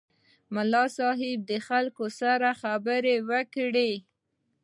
[0.53, 3.93] ملا صیب د خلکو سره خبرې وکړې.